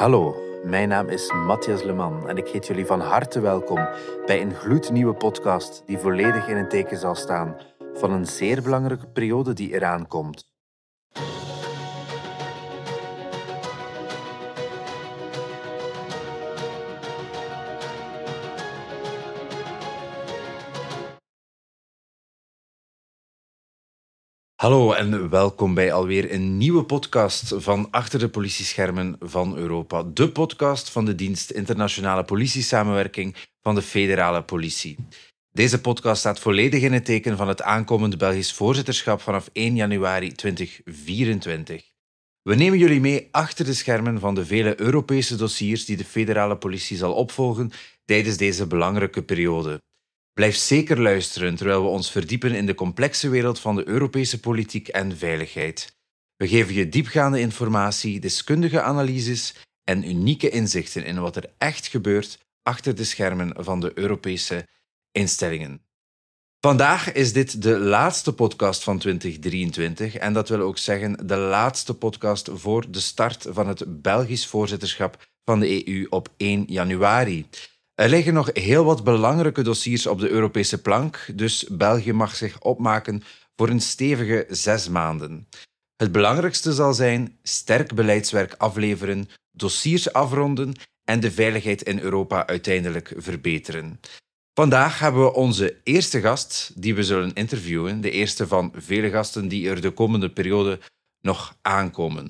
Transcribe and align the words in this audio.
Hallo, 0.00 0.36
mijn 0.64 0.88
naam 0.88 1.08
is 1.08 1.32
Matthias 1.32 1.82
Leman 1.82 2.28
en 2.28 2.36
ik 2.36 2.48
heet 2.48 2.66
jullie 2.66 2.86
van 2.86 3.00
harte 3.00 3.40
welkom 3.40 3.88
bij 4.26 4.40
een 4.40 4.54
gloednieuwe 4.54 5.14
podcast 5.14 5.82
die 5.86 5.98
volledig 5.98 6.48
in 6.48 6.56
het 6.56 6.70
teken 6.70 6.98
zal 6.98 7.14
staan 7.14 7.56
van 7.94 8.10
een 8.10 8.26
zeer 8.26 8.62
belangrijke 8.62 9.06
periode 9.06 9.52
die 9.52 9.72
eraan 9.72 10.08
komt. 10.08 10.55
Hallo 24.56 24.92
en 24.92 25.30
welkom 25.30 25.74
bij 25.74 25.92
alweer 25.92 26.32
een 26.32 26.56
nieuwe 26.56 26.84
podcast 26.84 27.54
van 27.56 27.90
Achter 27.90 28.18
de 28.18 28.28
politieschermen 28.28 29.16
van 29.20 29.56
Europa. 29.56 30.02
De 30.02 30.30
podcast 30.30 30.90
van 30.90 31.04
de 31.04 31.14
dienst 31.14 31.50
Internationale 31.50 32.24
Politiesamenwerking 32.24 33.36
van 33.60 33.74
de 33.74 33.82
Federale 33.82 34.42
Politie. 34.42 34.96
Deze 35.52 35.80
podcast 35.80 36.18
staat 36.18 36.38
volledig 36.38 36.82
in 36.82 36.92
het 36.92 37.04
teken 37.04 37.36
van 37.36 37.48
het 37.48 37.62
aankomende 37.62 38.16
Belgisch 38.16 38.52
voorzitterschap 38.52 39.20
vanaf 39.20 39.50
1 39.52 39.76
januari 39.76 40.32
2024. 40.32 41.90
We 42.42 42.54
nemen 42.54 42.78
jullie 42.78 43.00
mee 43.00 43.28
achter 43.30 43.64
de 43.64 43.74
schermen 43.74 44.20
van 44.20 44.34
de 44.34 44.46
vele 44.46 44.80
Europese 44.80 45.36
dossiers 45.36 45.84
die 45.84 45.96
de 45.96 46.04
federale 46.04 46.56
politie 46.56 46.96
zal 46.96 47.14
opvolgen 47.14 47.70
tijdens 48.04 48.36
deze 48.36 48.66
belangrijke 48.66 49.22
periode. 49.22 49.82
Blijf 50.36 50.56
zeker 50.56 51.00
luisteren 51.00 51.54
terwijl 51.54 51.82
we 51.82 51.88
ons 51.88 52.10
verdiepen 52.10 52.54
in 52.54 52.66
de 52.66 52.74
complexe 52.74 53.28
wereld 53.28 53.60
van 53.60 53.76
de 53.76 53.88
Europese 53.88 54.40
politiek 54.40 54.88
en 54.88 55.16
veiligheid. 55.16 55.96
We 56.36 56.48
geven 56.48 56.74
je 56.74 56.88
diepgaande 56.88 57.40
informatie, 57.40 58.20
deskundige 58.20 58.82
analyses 58.82 59.54
en 59.84 60.08
unieke 60.08 60.48
inzichten 60.48 61.04
in 61.04 61.20
wat 61.20 61.36
er 61.36 61.52
echt 61.58 61.86
gebeurt 61.86 62.38
achter 62.62 62.94
de 62.94 63.04
schermen 63.04 63.64
van 63.64 63.80
de 63.80 63.92
Europese 63.94 64.68
instellingen. 65.12 65.82
Vandaag 66.60 67.12
is 67.12 67.32
dit 67.32 67.62
de 67.62 67.78
laatste 67.78 68.32
podcast 68.32 68.82
van 68.82 68.98
2023 68.98 70.14
en 70.14 70.32
dat 70.32 70.48
wil 70.48 70.60
ook 70.60 70.78
zeggen 70.78 71.26
de 71.26 71.36
laatste 71.36 71.94
podcast 71.94 72.48
voor 72.52 72.90
de 72.90 73.00
start 73.00 73.46
van 73.48 73.68
het 73.68 74.02
Belgisch 74.02 74.46
voorzitterschap 74.46 75.26
van 75.44 75.60
de 75.60 75.88
EU 75.88 76.06
op 76.08 76.28
1 76.36 76.64
januari. 76.66 77.46
Er 77.96 78.08
liggen 78.08 78.34
nog 78.34 78.50
heel 78.52 78.84
wat 78.84 79.04
belangrijke 79.04 79.62
dossiers 79.62 80.06
op 80.06 80.20
de 80.20 80.28
Europese 80.28 80.80
plank, 80.82 81.28
dus 81.34 81.66
België 81.70 82.12
mag 82.12 82.36
zich 82.36 82.60
opmaken 82.60 83.22
voor 83.54 83.68
een 83.68 83.80
stevige 83.80 84.46
zes 84.48 84.88
maanden. 84.88 85.48
Het 85.96 86.12
belangrijkste 86.12 86.72
zal 86.72 86.94
zijn 86.94 87.38
sterk 87.42 87.94
beleidswerk 87.94 88.54
afleveren, 88.58 89.28
dossiers 89.50 90.12
afronden 90.12 90.72
en 91.04 91.20
de 91.20 91.30
veiligheid 91.30 91.82
in 91.82 91.98
Europa 91.98 92.46
uiteindelijk 92.46 93.12
verbeteren. 93.16 94.00
Vandaag 94.54 94.98
hebben 94.98 95.22
we 95.22 95.34
onze 95.34 95.80
eerste 95.82 96.20
gast 96.20 96.72
die 96.74 96.94
we 96.94 97.02
zullen 97.02 97.34
interviewen, 97.34 98.00
de 98.00 98.10
eerste 98.10 98.46
van 98.46 98.72
vele 98.74 99.10
gasten 99.10 99.48
die 99.48 99.68
er 99.68 99.80
de 99.80 99.90
komende 99.90 100.30
periode 100.30 100.80
nog 101.20 101.56
aankomen. 101.62 102.26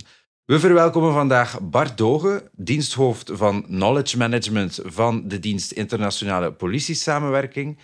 We 0.47 0.58
verwelkomen 0.58 1.12
vandaag 1.12 1.61
Bart 1.61 1.98
Doge, 1.98 2.50
diensthoofd 2.52 3.30
van 3.34 3.62
Knowledge 3.62 4.16
Management 4.16 4.80
van 4.84 5.28
de 5.28 5.39
dienst 5.39 5.72
Internationale 5.72 6.52
Politiesamenwerking. 6.52 7.78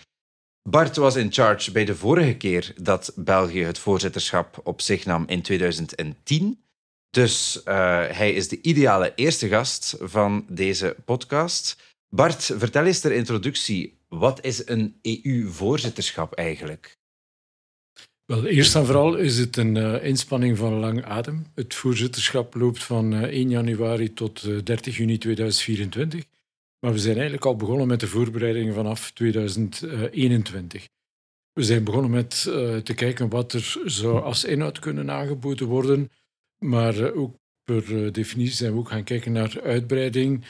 Bart 0.69 0.95
was 0.95 1.15
in 1.15 1.31
charge 1.31 1.71
bij 1.71 1.85
de 1.85 1.95
vorige 1.95 2.37
keer 2.37 2.73
dat 2.81 3.11
België 3.15 3.63
het 3.63 3.79
voorzitterschap 3.79 4.59
op 4.63 4.81
zich 4.81 5.05
nam 5.05 5.23
in 5.27 5.41
2010. 5.41 6.63
Dus 7.09 7.61
uh, 7.65 7.73
hij 8.07 8.33
is 8.33 8.47
de 8.47 8.61
ideale 8.61 9.11
eerste 9.15 9.47
gast 9.47 9.95
van 9.99 10.45
deze 10.49 10.95
podcast. 11.05 11.77
Bart, 12.09 12.43
vertel 12.57 12.85
eens 12.85 12.99
ter 12.99 13.11
introductie, 13.11 13.97
wat 14.07 14.45
is 14.45 14.67
een 14.67 14.99
EU-voorzitterschap 15.01 16.33
eigenlijk? 16.33 16.97
Wel, 18.25 18.45
eerst 18.45 18.75
en 18.75 18.85
vooral 18.85 19.15
is 19.15 19.37
het 19.37 19.57
een 19.57 19.75
uh, 19.75 20.03
inspanning 20.03 20.57
van 20.57 20.73
lang 20.73 21.03
adem. 21.03 21.45
Het 21.55 21.73
voorzitterschap 21.73 22.55
loopt 22.55 22.83
van 22.83 23.13
uh, 23.13 23.23
eh, 23.23 23.29
1 23.29 23.49
januari 23.49 24.13
tot 24.13 24.43
uh, 24.43 24.63
30 24.63 24.97
juni 24.97 25.17
2024. 25.17 26.23
Maar 26.79 26.91
we 26.91 26.99
zijn 26.99 27.13
eigenlijk 27.13 27.45
al 27.45 27.55
begonnen 27.55 27.87
met 27.87 27.99
de 27.99 28.07
voorbereidingen 28.07 28.73
vanaf 28.73 29.11
2021. 29.11 30.87
We 31.53 31.63
zijn 31.63 31.83
begonnen 31.83 32.11
met 32.11 32.41
te 32.83 32.93
kijken 32.95 33.29
wat 33.29 33.53
er 33.53 33.77
zou 33.85 34.21
als 34.21 34.43
inhoud 34.43 34.79
kunnen 34.79 35.11
aangeboden 35.11 35.67
worden. 35.67 36.11
Maar 36.65 37.13
ook 37.13 37.35
per 37.63 38.11
definitie 38.13 38.55
zijn 38.55 38.73
we 38.73 38.79
ook 38.79 38.89
gaan 38.89 39.03
kijken 39.03 39.31
naar 39.31 39.61
uitbreiding, 39.61 40.45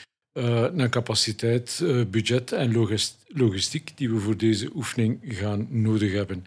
naar 0.72 0.88
capaciteit, 0.88 1.82
budget 2.10 2.52
en 2.52 2.72
logistiek 3.28 3.96
die 3.96 4.10
we 4.10 4.18
voor 4.18 4.36
deze 4.36 4.70
oefening 4.74 5.18
gaan 5.22 5.66
nodig 5.70 6.12
hebben. 6.12 6.44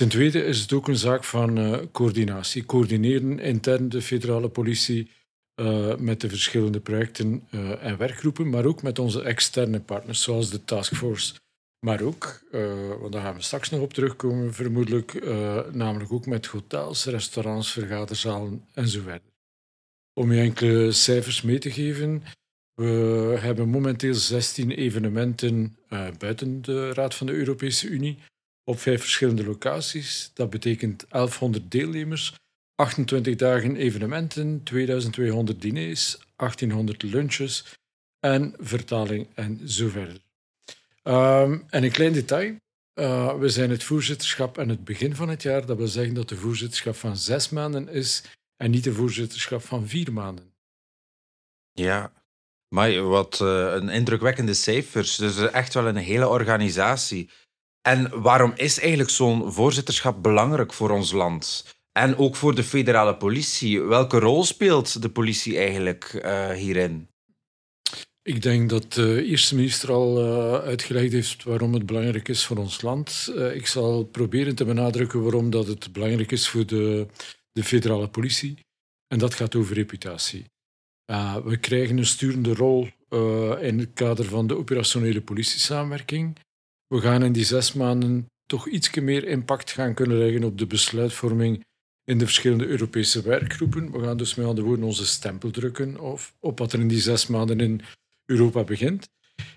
Ten 0.00 0.08
tweede 0.08 0.44
is 0.44 0.60
het 0.60 0.72
ook 0.72 0.88
een 0.88 0.96
zaak 0.96 1.24
van 1.24 1.58
uh, 1.58 1.78
coördinatie. 1.92 2.66
Coördineren 2.66 3.38
intern 3.38 3.88
de 3.88 4.02
federale 4.02 4.48
politie 4.48 5.10
uh, 5.60 5.96
met 5.96 6.20
de 6.20 6.28
verschillende 6.28 6.80
projecten 6.80 7.46
uh, 7.50 7.84
en 7.84 7.96
werkgroepen, 7.96 8.50
maar 8.50 8.64
ook 8.64 8.82
met 8.82 8.98
onze 8.98 9.22
externe 9.22 9.80
partners, 9.80 10.22
zoals 10.22 10.50
de 10.50 10.64
taskforce. 10.64 11.34
Maar 11.86 12.00
ook, 12.00 12.42
want 13.00 13.12
daar 13.12 13.22
gaan 13.22 13.34
we 13.34 13.42
straks 13.42 13.70
nog 13.70 13.80
op 13.80 13.92
terugkomen, 13.92 14.54
vermoedelijk, 14.54 15.24
namelijk 15.72 16.12
ook 16.12 16.26
met 16.26 16.46
hotels, 16.46 17.04
restaurants, 17.04 17.72
vergaderzalen 17.72 18.64
enzovoort. 18.74 19.22
Om 20.12 20.32
je 20.32 20.40
enkele 20.40 20.92
cijfers 20.92 21.42
mee 21.42 21.58
te 21.58 21.70
geven, 21.70 22.22
we 22.74 23.36
hebben 23.40 23.68
momenteel 23.68 24.14
16 24.14 24.70
evenementen 24.70 25.76
buiten 26.18 26.62
de 26.62 26.92
Raad 26.92 27.14
van 27.14 27.26
de 27.26 27.32
Europese 27.32 27.88
Unie 27.88 28.18
op 28.70 28.80
vijf 28.80 29.00
verschillende 29.00 29.44
locaties. 29.44 30.30
Dat 30.34 30.50
betekent 30.50 31.04
1100 31.08 31.70
deelnemers, 31.70 32.34
28 32.74 33.36
dagen 33.36 33.76
evenementen, 33.76 34.62
2200 34.62 35.60
diners, 35.60 36.18
1800 36.36 37.02
lunches 37.02 37.64
en 38.20 38.54
vertaling 38.58 39.28
en 39.34 39.68
zo 39.68 39.88
verder. 39.88 40.20
Ehm, 41.02 41.58
en 41.68 41.84
een 41.84 41.90
klein 41.90 42.12
detail. 42.12 42.56
Uh, 42.94 43.38
we 43.38 43.48
zijn 43.48 43.70
het 43.70 43.84
voorzitterschap 43.84 44.58
aan 44.58 44.68
het 44.68 44.84
begin 44.84 45.14
van 45.14 45.28
het 45.28 45.42
jaar. 45.42 45.66
Dat 45.66 45.76
wil 45.76 45.86
zeggen 45.86 46.14
dat 46.14 46.28
de 46.28 46.36
voorzitterschap 46.36 46.94
van 46.94 47.16
zes 47.16 47.48
maanden 47.48 47.88
is 47.88 48.22
en 48.56 48.70
niet 48.70 48.84
de 48.84 48.92
voorzitterschap 48.92 49.62
van 49.62 49.88
vier 49.88 50.12
maanden. 50.12 50.54
Ja, 51.72 52.12
maar 52.68 53.02
wat 53.02 53.40
uh, 53.42 53.72
een 53.72 53.88
indrukwekkende 53.88 54.54
cijfers. 54.54 55.16
Dus 55.16 55.36
echt 55.36 55.74
wel 55.74 55.86
een 55.86 55.96
hele 55.96 56.28
organisatie. 56.28 57.30
En 57.82 58.22
waarom 58.22 58.52
is 58.56 58.78
eigenlijk 58.78 59.10
zo'n 59.10 59.52
voorzitterschap 59.52 60.22
belangrijk 60.22 60.72
voor 60.72 60.90
ons 60.90 61.12
land? 61.12 61.64
En 61.92 62.16
ook 62.16 62.36
voor 62.36 62.54
de 62.54 62.62
federale 62.62 63.16
politie. 63.16 63.82
Welke 63.82 64.18
rol 64.18 64.44
speelt 64.44 65.02
de 65.02 65.10
politie 65.10 65.58
eigenlijk 65.58 66.20
uh, 66.24 66.50
hierin? 66.50 67.08
Ik 68.22 68.42
denk 68.42 68.70
dat 68.70 68.92
de 68.92 69.24
eerste 69.24 69.54
minister 69.54 69.92
al 69.92 70.24
uh, 70.24 70.54
uitgelegd 70.54 71.12
heeft 71.12 71.44
waarom 71.44 71.74
het 71.74 71.86
belangrijk 71.86 72.28
is 72.28 72.44
voor 72.44 72.56
ons 72.56 72.82
land. 72.82 73.32
Uh, 73.34 73.54
ik 73.54 73.66
zal 73.66 74.04
proberen 74.04 74.54
te 74.54 74.64
benadrukken 74.64 75.22
waarom 75.22 75.50
dat 75.50 75.66
het 75.66 75.92
belangrijk 75.92 76.32
is 76.32 76.48
voor 76.48 76.66
de, 76.66 77.06
de 77.52 77.64
federale 77.64 78.08
politie. 78.08 78.58
En 79.06 79.18
dat 79.18 79.34
gaat 79.34 79.54
over 79.54 79.74
reputatie. 79.74 80.44
we 81.44 81.56
krijgen 81.60 81.98
een 81.98 82.06
sturende 82.06 82.54
rol 82.54 82.88
in 83.60 83.78
het 83.78 83.90
kader 83.94 84.24
van 84.24 84.46
de 84.46 84.56
operationele 84.56 85.20
politiesamenwerking. 85.20 86.38
We 86.90 87.00
gaan 87.00 87.22
in 87.22 87.32
die 87.32 87.44
zes 87.44 87.72
maanden 87.72 88.30
toch 88.46 88.68
iets 88.68 88.90
meer 88.90 89.24
impact 89.24 89.70
gaan 89.70 89.94
kunnen 89.94 90.18
leggen 90.18 90.44
op 90.44 90.58
de 90.58 90.66
besluitvorming 90.66 91.64
in 92.04 92.18
de 92.18 92.24
verschillende 92.24 92.66
Europese 92.66 93.22
werkgroepen. 93.22 93.92
We 93.92 94.04
gaan 94.04 94.16
dus 94.16 94.34
met 94.34 94.46
andere 94.46 94.66
woorden 94.66 94.84
onze 94.84 95.06
stempel 95.06 95.50
drukken 95.50 96.00
of 96.00 96.34
op 96.40 96.58
wat 96.58 96.72
er 96.72 96.80
in 96.80 96.88
die 96.88 97.00
zes 97.00 97.26
maanden 97.26 97.60
in 97.60 97.80
Europa 98.24 98.64
begint. 98.64 99.08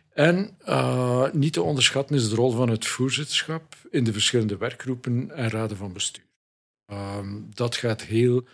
En 0.10 0.58
uh, 0.68 1.32
niet 1.32 1.54
te 1.54 1.62
onderschatten 1.62 2.16
is 2.16 2.30
de 2.30 2.36
rol 2.36 2.52
van 2.52 2.70
het 2.70 2.86
voorzitterschap 2.86 3.76
in 3.90 4.04
de 4.04 4.14
verschillende 4.14 4.58
werkgroepen 4.58 5.32
en 5.32 5.50
raden 5.50 5.78
van 5.78 5.94
bestuur. 5.94 6.26
Uh, 6.92 7.20
dat 7.50 7.76
gaat 7.76 8.02
heel, 8.02 8.48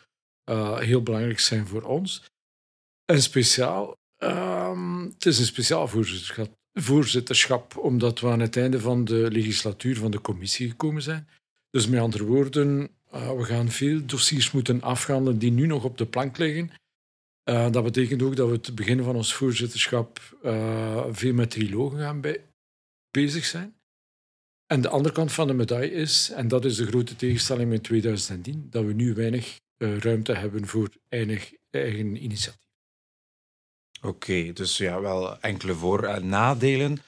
uh, 0.50 0.78
heel 0.78 1.04
belangrijk 1.04 1.40
zijn 1.40 1.68
voor 1.68 1.82
ons. 1.82 2.24
En 3.06 3.22
speciaal, 3.22 3.98
ehm, 4.20 5.04
het 5.04 5.26
is 5.26 5.40
een 5.40 5.46
speciaal 5.46 5.90
voorzitterschap 6.74 7.78
omdat 7.78 8.20
we 8.20 8.28
aan 8.28 8.40
het 8.40 8.58
einde 8.58 8.80
van 8.80 9.06
de 9.06 9.32
legislatuur 9.32 9.98
van 9.98 10.12
de 10.12 10.22
commissie 10.22 10.70
gekomen 10.70 11.02
zijn. 11.02 11.28
Dus 11.70 11.88
met 11.88 12.00
andere 12.00 12.24
woorden, 12.24 12.90
uh, 13.14 13.32
we 13.32 13.44
gaan 13.44 13.70
veel 13.70 14.06
dossiers 14.06 14.52
moeten 14.52 14.82
afhandelen 14.82 15.40
die 15.40 15.52
nu 15.52 15.66
nog 15.66 15.84
op 15.84 15.98
de 15.98 16.06
plank 16.06 16.38
liggen. 16.38 16.72
Uh, 17.50 17.72
dat 17.72 17.84
betekent 17.84 18.22
ook 18.22 18.36
dat 18.36 18.48
we 18.48 18.54
het 18.54 18.76
begin 18.76 19.04
van 19.04 19.16
ons 19.16 19.34
voorzitterschap 19.34 20.38
uh, 20.44 21.06
veel 21.10 21.34
met 21.34 21.52
trilogen 21.52 22.00
gaan 22.00 22.22
bezig 23.12 23.46
zijn. 23.46 23.74
En 24.66 24.82
de 24.82 24.90
andere 24.90 25.14
kant 25.14 25.32
van 25.32 25.48
de 25.48 25.54
medaille 25.54 25.92
is, 25.92 26.30
en 26.30 26.48
dat 26.48 26.66
is 26.66 26.76
de 26.76 26.86
grote 26.86 27.16
tegenstelling 27.16 27.70
met 27.70 27.84
2010, 27.84 28.68
dat 28.70 28.86
we 28.86 28.94
nu 28.94 29.14
weinig 29.14 29.60
ruimte 29.78 30.34
hebben 30.34 30.68
voor 30.68 30.90
eigen, 31.08 31.58
eigen 31.70 32.24
initiatief. 32.24 32.69
Oké, 34.02 34.54
dus 34.54 34.78
ja, 34.78 35.02
wel 35.02 35.40
enkele 35.40 35.74
voor- 35.74 36.04
en 36.04 36.30
nadelen. 36.30 37.02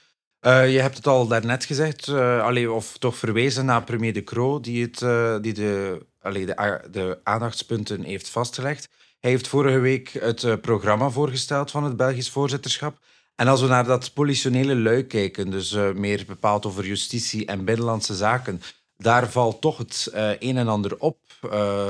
Uh, 0.46 0.72
je 0.72 0.80
hebt 0.80 0.96
het 0.96 1.06
al 1.06 1.26
daarnet 1.26 1.64
gezegd, 1.64 2.08
uh, 2.08 2.74
of 2.74 2.98
toch 2.98 3.16
verwezen 3.16 3.64
naar 3.64 3.84
premier 3.84 4.12
De 4.12 4.24
Croo, 4.24 4.60
die, 4.60 4.82
het, 4.82 5.00
uh, 5.00 5.36
die 5.40 5.52
de, 5.52 6.00
allee, 6.20 6.46
de, 6.46 6.80
de, 6.90 7.20
aandachtspunten 7.22 8.02
heeft 8.02 8.28
vastgelegd. 8.28 8.88
Hij 9.20 9.30
heeft 9.30 9.48
vorige 9.48 9.78
week 9.78 10.08
het 10.08 10.60
programma 10.60 11.10
voorgesteld 11.10 11.70
van 11.70 11.84
het 11.84 11.96
Belgisch 11.96 12.30
voorzitterschap. 12.30 12.98
En 13.34 13.48
als 13.48 13.60
we 13.60 13.66
naar 13.66 13.84
dat 13.84 14.12
politionele 14.12 14.76
luik 14.76 15.08
kijken, 15.08 15.50
dus 15.50 15.72
meer 15.94 16.24
bepaald 16.26 16.66
over 16.66 16.86
justitie 16.86 17.46
en 17.46 17.64
binnenlandse 17.64 18.14
zaken, 18.14 18.62
daar 19.02 19.30
valt 19.30 19.60
toch 19.60 19.78
het 19.78 20.08
een 20.38 20.56
en 20.56 20.68
ander 20.68 20.98
op. 20.98 21.18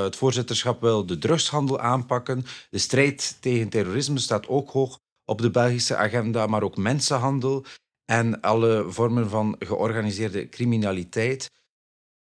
het 0.02 0.16
voorzitterschap 0.16 0.80
wil 0.80 1.06
de 1.06 1.18
drugshandel 1.18 1.80
aanpakken. 1.80 2.44
De 2.70 2.78
strijd 2.78 3.36
tegen 3.40 3.68
terrorisme 3.68 4.18
staat 4.18 4.48
ook 4.48 4.70
hoog 4.70 4.98
op 5.24 5.40
de 5.40 5.50
Belgische 5.50 5.96
agenda, 5.96 6.46
maar 6.46 6.62
ook 6.62 6.76
mensenhandel 6.76 7.64
en 8.04 8.40
alle 8.40 8.84
vormen 8.88 9.28
van 9.28 9.56
georganiseerde 9.58 10.48
criminaliteit. 10.48 11.50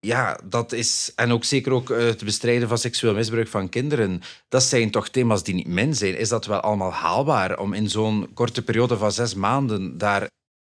Ja, 0.00 0.40
dat 0.44 0.72
is. 0.72 1.12
En 1.14 1.32
ook 1.32 1.44
zeker 1.44 1.72
ook 1.72 1.88
het 1.88 2.24
bestrijden 2.24 2.68
van 2.68 2.78
seksueel 2.78 3.14
misbruik 3.14 3.48
van 3.48 3.68
kinderen. 3.68 4.20
Dat 4.48 4.62
zijn 4.62 4.90
toch 4.90 5.08
thema's 5.08 5.42
die 5.42 5.54
niet 5.54 5.66
min 5.66 5.94
zijn. 5.94 6.16
Is 6.16 6.28
dat 6.28 6.46
wel 6.46 6.60
allemaal 6.60 6.92
haalbaar 6.92 7.58
om 7.58 7.72
in 7.72 7.90
zo'n 7.90 8.30
korte 8.34 8.62
periode 8.62 8.96
van 8.96 9.12
zes 9.12 9.34
maanden 9.34 9.98
daar 9.98 10.30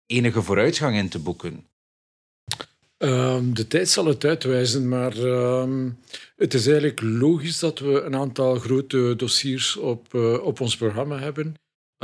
enige 0.06 0.42
vooruitgang 0.42 0.96
in 0.96 1.08
te 1.08 1.18
boeken? 1.18 1.67
Ehm, 2.98 3.52
de 3.52 3.66
tijd 3.66 3.88
zal 3.88 4.06
het 4.06 4.24
uitwijzen, 4.24 4.88
maar 4.88 5.16
ehm, 5.16 5.90
het 6.36 6.54
is 6.54 6.66
eigenlijk 6.66 7.00
logisch 7.00 7.58
dat 7.58 7.78
we 7.78 8.00
een 8.00 8.16
aantal 8.16 8.54
grote 8.54 9.14
dossiers 9.16 9.76
op, 9.76 10.14
uh, 10.14 10.44
op 10.44 10.60
ons 10.60 10.76
programma 10.76 11.18
hebben. 11.18 11.54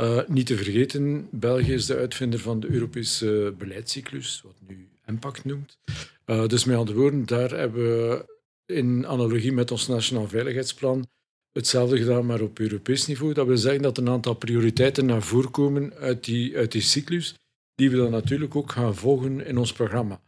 Uh, 0.01 0.19
niet 0.27 0.45
te 0.45 0.57
vergeten, 0.57 1.27
België 1.31 1.73
is 1.73 1.85
de 1.85 1.95
uitvinder 1.95 2.39
van 2.39 2.59
de 2.59 2.69
Europese 2.69 3.53
beleidscyclus, 3.57 4.41
wat 4.43 4.55
nu 4.67 4.87
Impact 5.05 5.45
noemt. 5.45 5.77
Uh, 6.25 6.47
dus 6.47 6.65
met 6.65 6.77
andere 6.77 6.97
woorden, 6.97 7.25
daar 7.25 7.49
hebben 7.49 7.83
we 7.83 8.25
in 8.65 9.07
analogie 9.07 9.51
met 9.51 9.71
ons 9.71 9.87
Nationaal 9.87 10.27
Veiligheidsplan 10.27 11.07
hetzelfde 11.51 11.97
gedaan, 11.97 12.25
maar 12.25 12.41
op 12.41 12.59
Europees 12.59 13.05
niveau. 13.05 13.33
Dat 13.33 13.47
wil 13.47 13.57
zeggen 13.57 13.81
dat 13.81 13.97
een 13.97 14.09
aantal 14.09 14.33
prioriteiten 14.33 15.05
naar 15.05 15.21
voren 15.21 15.51
komen 15.51 15.93
uit 15.93 16.23
die, 16.23 16.57
uit 16.57 16.71
die 16.71 16.81
cyclus, 16.81 17.35
die 17.75 17.89
we 17.89 17.97
dan 17.97 18.11
natuurlijk 18.11 18.55
ook 18.55 18.71
gaan 18.71 18.95
volgen 18.95 19.45
in 19.45 19.57
ons 19.57 19.73
programma. 19.73 20.21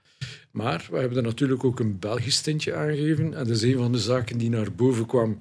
Maar 0.52 0.88
we 0.92 0.98
hebben 0.98 1.18
er 1.18 1.24
natuurlijk 1.24 1.64
ook 1.64 1.80
een 1.80 2.00
Belgisch 2.00 2.42
tintje 2.42 2.76
aangegeven. 2.76 3.26
En 3.26 3.32
dat 3.32 3.50
is 3.50 3.62
een 3.62 3.78
van 3.78 3.92
de 3.92 4.00
zaken 4.00 4.38
die 4.38 4.50
naar 4.50 4.74
boven 4.74 5.06
kwam 5.06 5.38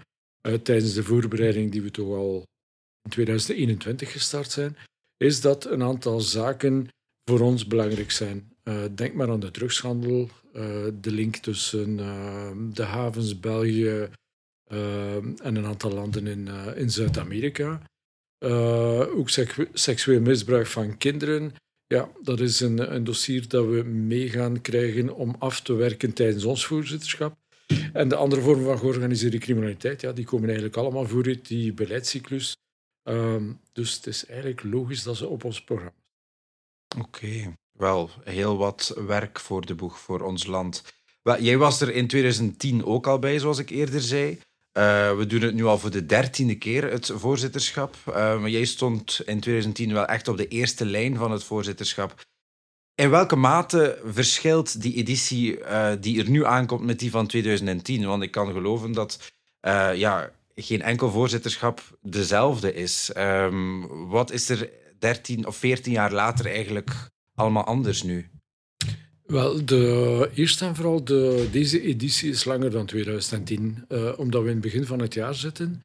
uh, 0.46 0.54
tijdens 0.54 0.94
de 0.94 1.02
voorbereiding 1.02 1.72
die 1.72 1.82
we 1.82 1.90
toch 1.90 2.16
al 2.16 2.44
in 3.02 3.10
2021 3.10 4.12
gestart 4.12 4.50
zijn, 4.50 4.76
is 5.16 5.40
dat 5.40 5.64
een 5.64 5.82
aantal 5.82 6.20
zaken 6.20 6.88
voor 7.24 7.40
ons 7.40 7.66
belangrijk 7.66 8.10
zijn. 8.10 8.52
Uh, 8.64 8.84
denk 8.94 9.14
maar 9.14 9.30
aan 9.30 9.40
de 9.40 9.50
drugshandel, 9.50 10.28
uh, 10.52 10.86
de 11.00 11.10
link 11.10 11.36
tussen 11.36 11.96
de 12.74 12.82
havens 12.82 13.40
België 13.40 14.08
en 14.68 15.56
een 15.56 15.66
aantal 15.66 15.92
landen 15.92 16.26
in, 16.26 16.48
in 16.76 16.90
Zuid-Amerika. 16.90 17.82
ook 19.14 19.28
seksueel 19.72 20.20
misbruik 20.20 20.66
van 20.66 20.96
kinderen. 20.96 21.54
Ja, 21.86 22.10
dat 22.22 22.40
is 22.40 22.60
een, 22.60 22.94
een 22.94 23.04
dossier 23.04 23.48
dat 23.48 23.66
we 23.66 23.82
mee 23.82 24.28
gaan 24.28 24.60
krijgen 24.60 25.14
om 25.14 25.36
af 25.38 25.60
te 25.60 25.72
werken 25.72 26.12
tijdens 26.12 26.44
ons 26.44 26.66
voorzitterschap. 26.66 27.36
En 27.92 28.08
de 28.08 28.16
andere 28.16 28.40
vormen 28.40 28.64
van 28.64 28.78
georganiseerde 28.78 29.38
criminaliteit, 29.38 30.00
ja, 30.00 30.12
die 30.12 30.24
komen 30.24 30.46
eigenlijk 30.46 30.76
allemaal 30.76 31.06
voor 31.06 31.26
uit 31.26 31.48
die 31.48 31.72
beleidscyclus. 31.72 32.56
Um, 33.08 33.60
dus 33.72 33.94
het 33.94 34.06
is 34.06 34.26
eigenlijk 34.26 34.62
logisch 34.62 35.02
dat 35.02 35.16
ze 35.16 35.26
op 35.26 35.44
ons 35.44 35.64
programma 35.64 35.94
Oké, 36.98 37.56
wel 37.72 38.10
heel 38.24 38.56
wat 38.56 38.94
werk 38.96 39.40
voor 39.40 39.66
de 39.66 39.74
boeg 39.74 39.98
voor 39.98 40.20
ons 40.20 40.46
land. 40.46 40.84
Jij 41.22 41.58
was 41.58 41.80
er 41.80 41.94
in 41.94 42.06
2010 42.06 42.84
ook 42.84 43.06
al 43.06 43.18
bij, 43.18 43.38
zoals 43.38 43.58
ik 43.58 43.70
eerder 43.70 44.00
zei. 44.00 44.38
Uh, 44.76 45.16
we 45.16 45.26
doen 45.26 45.40
het 45.40 45.54
nu 45.54 45.64
al 45.64 45.78
voor 45.78 45.90
de 45.90 46.06
dertiende 46.06 46.54
keer, 46.54 46.90
het 46.90 47.10
voorzitterschap. 47.14 47.96
Uh, 48.08 48.46
jij 48.46 48.64
stond 48.64 49.20
in 49.24 49.40
2010 49.40 49.92
wel 49.92 50.06
echt 50.06 50.28
op 50.28 50.36
de 50.36 50.48
eerste 50.48 50.84
lijn 50.84 51.16
van 51.16 51.30
het 51.30 51.44
voorzitterschap. 51.44 52.24
In 52.94 53.10
welke 53.10 53.36
mate 53.36 54.00
verschilt 54.04 54.82
die 54.82 54.94
editie 54.94 55.58
uh, 55.58 55.92
die 56.00 56.22
er 56.22 56.30
nu 56.30 56.44
aankomt 56.44 56.84
met 56.84 56.98
die 56.98 57.10
van 57.10 57.26
2010? 57.26 58.06
Want 58.06 58.22
ik 58.22 58.30
kan 58.30 58.52
geloven 58.52 58.92
dat 58.92 59.32
ja, 59.94 60.30
geen 60.54 60.82
enkel 60.82 61.10
voorzitterschap 61.10 61.98
dezelfde 62.02 62.74
is. 62.74 63.10
Um, 63.16 64.08
wat 64.08 64.30
is 64.30 64.48
er 64.48 64.70
13 64.98 65.46
of 65.46 65.56
14 65.56 65.92
jaar 65.92 66.12
later 66.12 66.46
eigenlijk 66.46 66.90
allemaal 67.34 67.64
anders 67.64 68.02
nu? 68.02 68.30
Wel, 69.26 69.64
de, 69.64 70.30
eerst 70.34 70.62
en 70.62 70.74
vooral, 70.74 71.04
de, 71.04 71.48
deze 71.52 71.80
editie 71.80 72.30
is 72.30 72.44
langer 72.44 72.70
dan 72.70 72.86
2010, 72.86 73.84
uh, 73.88 74.08
eh, 74.08 74.18
omdat 74.18 74.42
we 74.42 74.48
in 74.48 74.54
het 74.54 74.62
begin 74.62 74.86
van 74.86 74.98
het 74.98 75.14
jaar 75.14 75.34
zitten. 75.34 75.84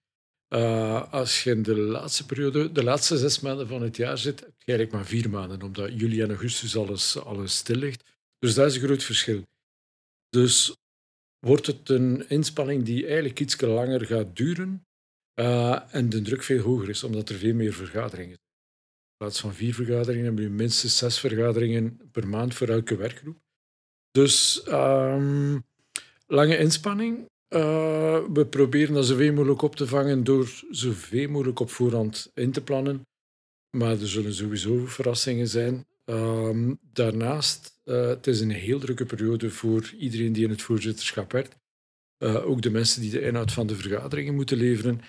Uh, 0.49 1.11
als 1.11 1.43
je 1.43 1.51
in 1.51 1.63
de 1.63 1.77
laatste 1.77 2.25
periode, 2.25 2.71
de 2.71 2.83
laatste 2.83 3.17
zes 3.17 3.39
maanden 3.39 3.67
van 3.67 3.81
het 3.81 3.97
jaar 3.97 4.17
zit, 4.17 4.39
heb 4.39 4.49
je 4.49 4.65
eigenlijk 4.65 4.91
maar 4.91 5.05
vier 5.05 5.29
maanden, 5.29 5.61
omdat 5.61 5.99
juli 5.99 6.21
en 6.21 6.29
augustus 6.29 6.77
alles, 6.77 7.17
alles 7.17 7.55
stil 7.55 7.75
ligt. 7.75 8.03
Dus 8.39 8.53
dat 8.53 8.67
is 8.67 8.75
een 8.75 8.81
groot 8.81 9.03
verschil. 9.03 9.43
Dus 10.29 10.75
wordt 11.39 11.67
het 11.67 11.89
een 11.89 12.29
inspanning 12.29 12.83
die 12.83 13.05
eigenlijk 13.05 13.39
iets 13.39 13.61
langer 13.61 14.05
gaat 14.05 14.35
duren 14.35 14.85
uh, 15.39 15.95
en 15.95 16.09
de 16.09 16.21
druk 16.21 16.43
veel 16.43 16.61
hoger 16.61 16.89
is, 16.89 17.03
omdat 17.03 17.29
er 17.29 17.35
veel 17.35 17.53
meer 17.53 17.73
vergaderingen 17.73 18.40
plaats 19.21 19.39
van 19.39 19.53
vier 19.53 19.73
vergaderingen 19.73 20.25
hebben 20.25 20.43
we 20.43 20.49
minstens 20.49 20.97
zes 20.97 21.19
vergaderingen 21.19 21.99
per 22.11 22.27
maand 22.27 22.53
voor 22.53 22.67
elke 22.67 22.95
werkgroep. 22.95 23.37
Dus 24.11 24.63
um, 24.67 25.63
lange 26.27 26.57
inspanning. 26.57 27.29
Uh, 27.49 28.19
we 28.33 28.45
proberen 28.45 28.93
dat 28.93 29.05
zoveel 29.05 29.33
mogelijk 29.33 29.61
op 29.61 29.75
te 29.75 29.87
vangen 29.87 30.23
door 30.23 30.63
zoveel 30.71 31.29
mogelijk 31.29 31.59
op 31.59 31.69
voorhand 31.69 32.31
in 32.33 32.51
te 32.51 32.61
plannen. 32.61 33.01
Maar 33.77 33.91
er 33.91 34.07
zullen 34.07 34.33
sowieso 34.33 34.85
verrassingen 34.85 35.47
zijn. 35.47 35.85
Um, 36.05 36.79
daarnaast, 36.81 37.79
uh, 37.85 38.07
het 38.07 38.27
is 38.27 38.39
een 38.39 38.51
heel 38.51 38.79
drukke 38.79 39.05
periode 39.05 39.49
voor 39.49 39.93
iedereen 39.97 40.33
die 40.33 40.43
in 40.43 40.49
het 40.49 40.61
voorzitterschap 40.61 41.31
werkt. 41.31 41.55
Uh, 42.23 42.49
ook 42.49 42.61
de 42.61 42.69
mensen 42.69 43.01
die 43.01 43.11
de 43.11 43.21
inhoud 43.21 43.51
van 43.51 43.67
de 43.67 43.75
vergaderingen 43.75 44.35
moeten 44.35 44.57
leveren. 44.57 45.01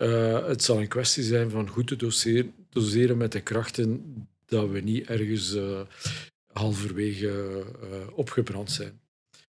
Uh, 0.00 0.46
het 0.46 0.62
zal 0.62 0.80
een 0.80 0.88
kwestie 0.88 1.22
zijn 1.22 1.50
van 1.50 1.68
goed 1.68 1.86
te 1.86 1.96
doseren, 1.96 2.54
doseren 2.68 3.16
met 3.16 3.32
de 3.32 3.40
krachten 3.40 4.14
dat 4.46 4.70
we 4.70 4.80
niet 4.80 5.06
ergens 5.06 5.56
halverwege 6.52 7.64
opgebrand 8.14 8.70
zijn. 8.70 9.00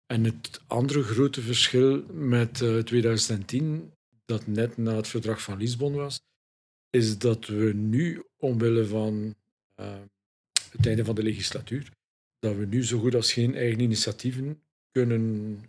En 0.05 0.23
het 0.23 0.61
andere 0.67 1.03
grote 1.03 1.41
verschil 1.41 2.03
met 2.11 2.63
2010, 2.83 3.91
dat 4.25 4.47
net 4.47 4.77
na 4.77 4.95
het 4.95 5.07
verdrag 5.07 5.41
van 5.41 5.57
Lisbon 5.57 5.93
was, 5.93 6.21
is 6.89 7.17
dat 7.17 7.45
we 7.45 7.73
nu 7.73 8.23
omwille 8.37 8.85
van 8.85 9.35
het 10.71 10.85
einde 10.85 11.05
van 11.05 11.15
de 11.15 11.23
legislatuur, 11.23 11.91
dat 12.39 12.55
we 12.55 12.65
nu 12.65 12.85
zo 12.85 12.99
goed 12.99 13.15
als 13.15 13.33
geen 13.33 13.55
eigen 13.55 13.79
initiatieven 13.79 14.61
kunnen 14.91 15.59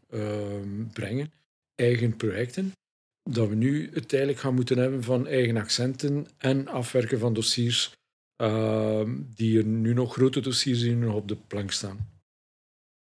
brengen, 0.92 1.32
eigen 1.74 2.16
projecten, 2.16 2.72
dat 3.22 3.48
we 3.48 3.54
nu 3.54 3.90
het 3.92 4.12
eigenlijk 4.12 4.42
gaan 4.42 4.54
moeten 4.54 4.78
hebben 4.78 5.02
van 5.02 5.26
eigen 5.26 5.56
accenten 5.56 6.26
en 6.38 6.68
afwerken 6.68 7.18
van 7.18 7.34
dossiers 7.34 7.92
uh, 8.42 9.02
die 9.16 9.58
er 9.58 9.64
nu 9.64 9.94
nog 9.94 10.12
grote 10.12 10.40
dossiers 10.40 10.80
die 10.80 10.96
nog 10.96 11.14
op 11.14 11.28
de 11.28 11.36
plank 11.36 11.72
staan. 11.72 12.10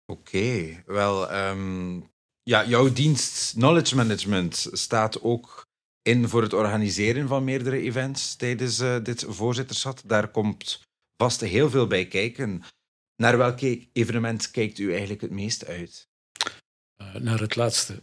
Oké, 0.06 0.82
wel, 0.86 1.34
um, 1.34 2.10
ja, 2.42 2.66
jouw 2.66 2.92
dienst 2.92 3.52
Knowledge 3.52 3.96
Management 3.96 4.68
staat 4.72 5.22
ook 5.22 5.66
in 6.02 6.28
voor 6.28 6.42
het 6.42 6.52
organiseren 6.52 7.28
van 7.28 7.44
meerdere 7.44 7.80
events 7.80 8.36
tijdens 8.36 8.80
uh, 8.80 8.96
dit 9.02 9.24
voorzitterschap. 9.28 10.00
Daar 10.04 10.30
komt 10.30 10.82
vast 11.16 11.40
heel 11.40 11.70
veel 11.70 11.86
bij 11.86 12.06
kijken. 12.06 12.62
Naar 13.16 13.38
welk 13.38 13.60
evenement 13.92 14.50
kijkt 14.50 14.78
u 14.78 14.90
eigenlijk 14.90 15.20
het 15.20 15.30
meest 15.30 15.66
uit? 15.66 16.08
Uh, 17.04 17.20
naar 17.20 17.40
het 17.40 17.56
laatste. 17.56 17.94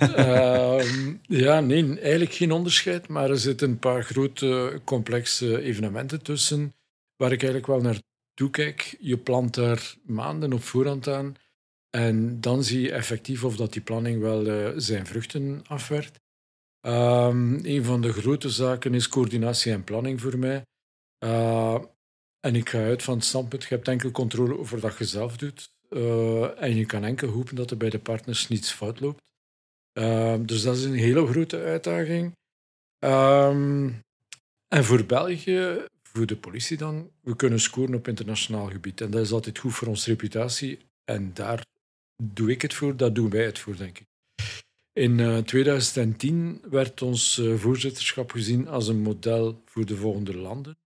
uh, 0.00 0.84
ja, 1.44 1.60
nee, 1.60 2.00
eigenlijk 2.00 2.32
geen 2.32 2.52
onderscheid, 2.52 3.08
maar 3.08 3.30
er 3.30 3.38
zitten 3.38 3.70
een 3.70 3.78
paar 3.78 4.04
grote, 4.04 4.80
complexe 4.84 5.62
evenementen 5.62 6.22
tussen 6.22 6.72
waar 7.16 7.32
ik 7.32 7.42
eigenlijk 7.42 7.66
wel 7.66 7.80
naartoe 7.80 8.50
kijk. 8.50 8.96
Je 9.00 9.16
plant 9.16 9.54
daar 9.54 9.94
maanden 10.02 10.52
op 10.52 10.62
voorhand 10.62 11.08
aan 11.08 11.36
en 11.90 12.40
dan 12.40 12.64
zie 12.64 12.80
je 12.80 12.92
effectief 12.92 13.44
of 13.44 13.56
dat 13.56 13.72
die 13.72 13.82
planning 13.82 14.20
wel 14.20 14.46
uh, 14.46 14.68
zijn 14.76 15.06
vruchten 15.06 15.62
afwerkt. 15.66 16.20
Um, 16.86 17.64
een 17.64 17.84
van 17.84 18.00
de 18.00 18.12
grote 18.12 18.50
zaken 18.50 18.94
is 18.94 19.08
coördinatie 19.08 19.72
en 19.72 19.84
planning 19.84 20.20
voor 20.20 20.38
mij. 20.38 20.66
Uh, 21.24 21.82
en 22.40 22.54
ik 22.54 22.68
ga 22.68 22.78
uit 22.78 23.02
van 23.02 23.14
het 23.14 23.24
standpunt, 23.24 23.62
je 23.62 23.74
hebt 23.74 23.88
enkel 23.88 24.10
controle 24.10 24.58
over 24.58 24.78
wat 24.78 24.98
je 24.98 25.04
zelf 25.04 25.36
doet. 25.36 25.71
Uh, 25.92 26.62
en 26.62 26.76
je 26.76 26.86
kan 26.86 27.04
enkel 27.04 27.28
hopen 27.28 27.56
dat 27.56 27.70
er 27.70 27.76
bij 27.76 27.90
de 27.90 27.98
partners 27.98 28.48
niets 28.48 28.72
fout 28.72 29.00
loopt. 29.00 29.22
Uh, 29.98 30.34
dus 30.40 30.62
dat 30.62 30.76
is 30.76 30.84
een 30.84 30.94
hele 30.94 31.26
grote 31.26 31.58
uitdaging. 31.62 32.32
Um, 32.98 34.00
En 34.68 34.84
voor 34.84 35.04
België, 35.04 35.86
voor 36.02 36.26
de 36.26 36.36
politie 36.36 36.76
dan, 36.76 37.10
we 37.20 37.36
kunnen 37.36 37.60
scoren 37.60 37.94
op 37.94 38.08
internationaal 38.08 38.66
gebied. 38.66 39.00
En 39.00 39.10
dat 39.10 39.20
is 39.20 39.32
altijd 39.32 39.58
goed 39.58 39.74
voor 39.74 39.88
onze 39.88 40.10
reputatie. 40.10 40.78
En 41.04 41.34
daar 41.34 41.64
doe 42.22 42.50
ik 42.50 42.62
het 42.62 42.74
voor, 42.74 42.96
daar 42.96 43.12
doen 43.12 43.30
wij 43.30 43.44
het 43.44 43.58
voor, 43.58 43.76
denk 43.76 43.98
ik. 43.98 44.06
In 44.92 45.44
2010 45.44 46.60
eh, 46.62 46.70
werd 46.70 47.02
ons 47.02 47.38
uh, 47.38 47.58
voorzitterschap 47.58 48.30
gezien 48.30 48.68
als 48.68 48.88
een 48.88 49.02
model 49.02 49.62
voor 49.64 49.86
de 49.86 49.96
volgende 49.96 50.36
landen. 50.36 50.76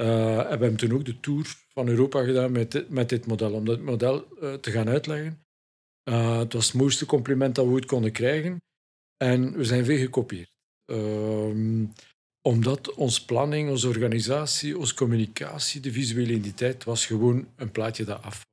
Uh, 0.00 0.38
en 0.38 0.44
we 0.44 0.48
hebben 0.48 0.76
toen 0.76 0.92
ook 0.92 1.04
de 1.04 1.20
tour 1.20 1.56
van 1.68 1.88
Europa 1.88 2.24
gedaan 2.24 2.52
met 2.52 2.72
dit, 2.72 2.88
met 2.88 3.08
dit 3.08 3.26
model, 3.26 3.52
om 3.52 3.64
dat 3.64 3.80
model 3.80 4.28
te 4.60 4.70
gaan 4.70 4.88
uitleggen. 4.88 5.44
het 6.02 6.52
was 6.52 6.66
het 6.66 6.74
mooiste 6.74 7.06
compliment 7.06 7.54
dat 7.54 7.64
we 7.64 7.72
ooit 7.72 7.86
konden 7.86 8.12
krijgen. 8.12 8.62
En 9.16 9.52
we 9.52 9.64
zijn 9.64 9.84
veel 9.84 9.98
gekopieerd. 9.98 10.50
Ehm, 10.84 11.84
omdat 12.42 12.94
onze 12.94 13.24
planning, 13.24 13.70
onze 13.70 13.88
organisatie, 13.88 14.78
onze 14.78 14.94
communicatie, 14.94 15.80
de 15.80 15.92
visuele 15.92 16.32
identiteit 16.32 16.84
was 16.84 17.06
gewoon 17.06 17.48
een 17.56 17.70
plaatje 17.70 18.04
dat 18.04 18.22
af, 18.22 18.46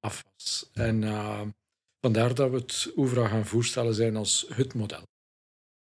af 0.00 0.24
was. 0.36 0.70
En 0.72 1.02
Vandaar 2.04 2.34
dat 2.34 2.50
we 2.50 2.56
het 2.56 2.92
overal 2.94 3.28
gaan 3.28 3.46
voorstellen 3.46 3.94
zijn 3.94 4.16
als 4.16 4.46
het 4.48 4.74
model. 4.74 5.02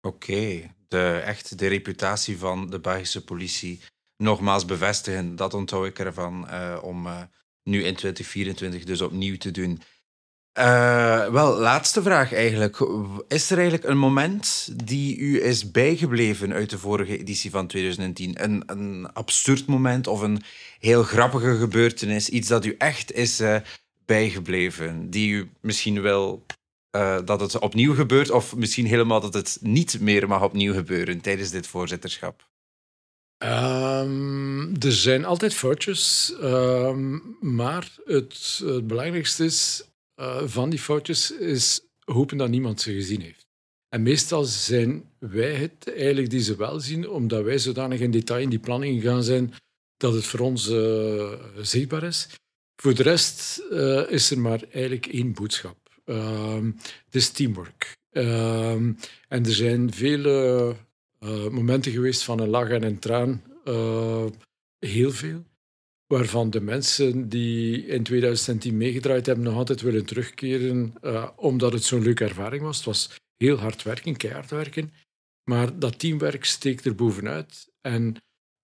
Oké, 0.01 0.75
de, 0.87 1.21
echt 1.25 1.57
de 1.57 1.67
reputatie 1.67 2.37
van 2.37 2.69
de 2.69 2.79
Belgische 2.79 3.23
politie 3.23 3.81
nogmaals 4.17 4.65
bevestigen. 4.65 5.35
Dat 5.35 5.53
onthoud 5.53 5.85
ik 5.85 5.99
ervan 5.99 6.47
uh, 6.51 6.77
om 6.81 7.05
uh, 7.05 7.21
nu 7.63 7.77
in 7.83 7.95
2024 7.95 8.83
dus 8.83 9.01
opnieuw 9.01 9.37
te 9.37 9.51
doen. 9.51 9.81
Uh, 10.59 11.27
wel, 11.27 11.57
laatste 11.57 12.01
vraag 12.01 12.33
eigenlijk. 12.33 12.79
Is 13.27 13.51
er 13.51 13.57
eigenlijk 13.57 13.87
een 13.87 13.97
moment 13.97 14.69
die 14.85 15.17
u 15.17 15.43
is 15.43 15.71
bijgebleven 15.71 16.53
uit 16.53 16.69
de 16.69 16.77
vorige 16.77 17.17
editie 17.17 17.51
van 17.51 17.67
2010? 17.67 18.43
Een, 18.43 18.63
een 18.65 19.09
absurd 19.13 19.65
moment 19.67 20.07
of 20.07 20.21
een 20.21 20.41
heel 20.79 21.03
grappige 21.03 21.57
gebeurtenis? 21.57 22.29
Iets 22.29 22.47
dat 22.47 22.65
u 22.65 22.75
echt 22.77 23.11
is 23.11 23.41
bijgebleven? 24.05 25.09
Die 25.09 25.33
u 25.33 25.51
misschien 25.61 26.01
wel 26.01 26.45
dat 27.25 27.39
het 27.39 27.59
opnieuw 27.59 27.93
gebeurt, 27.93 28.31
of 28.31 28.55
misschien 28.55 28.85
helemaal 28.85 29.19
dat 29.19 29.33
het 29.33 29.57
niet 29.61 29.99
meer 29.99 30.27
mag 30.27 30.43
opnieuw 30.43 30.73
gebeuren 30.73 31.21
tijdens 31.21 31.49
dit 31.49 31.67
voorzitterschap? 31.67 32.47
Um, 33.37 34.81
er 34.81 34.91
zijn 34.91 35.25
altijd 35.25 35.53
foutjes, 35.53 36.33
um, 36.41 37.37
maar 37.41 37.91
het, 38.05 38.61
het, 38.65 38.87
belangrijkste 38.87 39.43
is, 39.45 39.83
uh, 40.19 40.41
van 40.45 40.69
die 40.69 40.79
foutjes 40.79 41.31
is 41.31 41.81
hopen 41.99 42.37
dat 42.37 42.49
niemand 42.49 42.81
ze 42.81 42.93
gezien 42.93 43.21
heeft. 43.21 43.45
En 43.89 44.03
meestal 44.03 44.43
zijn 44.43 45.09
wij 45.19 45.55
het 45.55 45.93
eigenlijk 45.93 46.29
die 46.29 46.41
ze 46.41 46.55
wel 46.55 46.79
zien, 46.79 47.09
omdat 47.09 47.43
wij 47.43 47.57
zodanig 47.57 47.99
in 47.99 48.11
detail 48.11 48.41
in 48.41 48.49
die 48.49 48.59
planning 48.59 49.01
gaan 49.01 49.23
zijn 49.23 49.53
dat 49.97 50.13
het 50.13 50.25
voor 50.25 50.39
ons 50.39 50.69
uh, 50.69 51.33
zichtbaar 51.61 52.03
is. 52.03 52.29
Voor 52.81 52.95
de 52.95 53.03
rest 53.03 53.61
uh, 53.71 54.11
is 54.11 54.31
er 54.31 54.39
maar 54.39 54.63
eigenlijk 54.71 55.05
één 55.05 55.33
boodschap. 55.33 55.77
Uh, 56.05 56.63
het 57.05 57.15
is 57.15 57.29
teamwork. 57.29 57.93
En 58.09 58.97
er 59.27 59.53
zijn 59.53 59.93
vele 59.93 60.75
uh, 61.25 61.47
momenten 61.47 61.91
geweest 61.91 62.23
van 62.23 62.39
een 62.39 62.49
lach 62.49 62.69
en 62.69 62.83
een 62.83 62.99
traan. 62.99 63.43
Uh, 63.65 64.25
heel 64.79 65.11
veel. 65.11 65.43
Waarvan 66.07 66.49
de 66.49 66.61
mensen 66.61 67.29
die 67.29 67.85
in 67.85 68.03
2010 68.03 68.77
meegedraaid 68.77 69.25
hebben 69.25 69.45
nog 69.45 69.55
altijd 69.55 69.81
willen 69.81 70.05
terugkeren. 70.05 70.93
omdat 71.35 71.73
het 71.73 71.83
zo'n 71.83 72.03
leuke 72.03 72.23
ervaring 72.23 72.63
was. 72.63 72.75
Het 72.77 72.85
was 72.85 73.09
heel 73.35 73.57
hard 73.57 73.83
werken, 73.83 74.17
keihard 74.17 74.49
werken. 74.49 74.93
Maar 75.49 75.79
dat 75.79 75.99
teamwerk 75.99 76.45
steekt 76.45 76.85
er 76.85 76.95
bovenuit. 76.95 77.71
En 77.81 78.15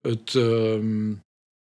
het, 0.01 0.35
ehm, 0.35 1.13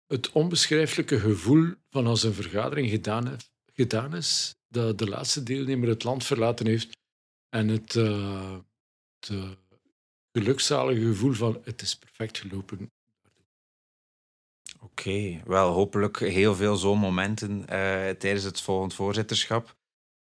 het 0.06 0.32
onbeschrijfelijke 0.32 1.20
gevoel 1.20 1.74
van 1.90 2.06
als 2.06 2.22
een 2.22 2.34
vergadering 2.34 2.90
gedaan, 2.90 3.36
gedaan 3.72 4.16
is, 4.16 4.54
dat 4.68 4.98
de 4.98 5.08
laatste 5.08 5.42
deelnemer 5.42 5.88
het 5.88 6.04
land 6.04 6.24
verlaten 6.24 6.66
heeft 6.66 6.96
en 7.48 7.68
het, 7.68 7.92
het 9.20 9.58
gelukzalige 10.32 11.06
gevoel 11.06 11.32
van 11.32 11.60
het 11.64 11.82
is 11.82 11.96
perfect 11.96 12.38
gelopen. 12.38 12.90
Oké, 14.80 15.42
wel 15.44 15.72
hopelijk 15.72 16.18
heel 16.18 16.54
veel 16.54 16.76
zo'n 16.76 16.98
momenten 16.98 17.58
uh, 17.60 17.66
tijdens 18.08 18.42
het 18.42 18.60
volgend 18.60 18.94
voorzitterschap. 18.94 19.76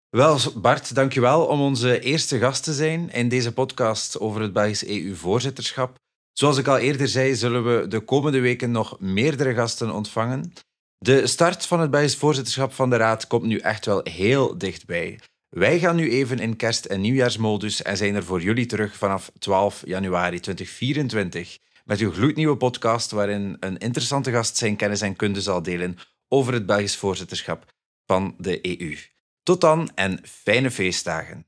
Wel, 0.09 0.39
Bart, 0.55 0.95
dankjewel 0.95 1.45
om 1.45 1.61
onze 1.61 1.99
eerste 1.99 2.39
gast 2.39 2.63
te 2.63 2.73
zijn 2.73 3.11
in 3.11 3.29
deze 3.29 3.53
podcast 3.53 4.19
over 4.19 4.41
het 4.41 4.53
Belgisch 4.53 4.85
EU-voorzitterschap. 4.85 5.95
Zoals 6.33 6.57
ik 6.57 6.67
al 6.67 6.77
eerder 6.77 7.07
zei, 7.07 7.35
zullen 7.35 7.63
we 7.63 7.87
de 7.87 7.99
komende 7.99 8.39
weken 8.39 8.71
nog 8.71 8.99
meerdere 8.99 9.53
gasten 9.53 9.91
ontvangen. 9.91 10.53
De 10.97 11.27
start 11.27 11.65
van 11.65 11.79
het 11.79 11.91
Belgisch 11.91 12.15
voorzitterschap 12.15 12.73
van 12.73 12.89
de 12.89 12.95
Raad 12.95 13.27
komt 13.27 13.43
nu 13.43 13.57
echt 13.57 13.85
wel 13.85 14.01
heel 14.03 14.57
dichtbij. 14.57 15.19
Wij 15.51 15.79
gaan 15.79 15.95
nu 15.95 16.09
even 16.11 16.39
in 16.39 16.55
kerst- 16.55 16.85
en 16.85 17.01
nieuwjaarsmodus 17.01 17.81
en 17.81 17.97
zijn 17.97 18.15
er 18.15 18.23
voor 18.23 18.41
jullie 18.41 18.65
terug 18.65 18.95
vanaf 18.95 19.31
12 19.39 19.81
januari 19.85 20.39
2024 20.39 21.57
met 21.85 21.99
uw 21.99 22.11
gloednieuwe 22.11 22.57
podcast 22.57 23.11
waarin 23.11 23.57
een 23.59 23.77
interessante 23.77 24.31
gast 24.31 24.57
zijn 24.57 24.75
kennis 24.75 25.01
en 25.01 25.15
kunde 25.15 25.41
zal 25.41 25.61
delen 25.63 25.97
over 26.27 26.53
het 26.53 26.65
Belgisch 26.65 26.97
voorzitterschap 26.97 27.65
van 28.05 28.35
de 28.37 28.79
EU. 28.79 28.97
Tot 29.43 29.61
dan 29.61 29.91
en 29.95 30.19
fijne 30.23 30.71
feestdagen. 30.71 31.45